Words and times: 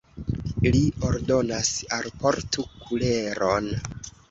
li 0.75 0.79
ordonas: 1.09 1.69
alportu 1.99 2.67
kuleron! 2.87 3.73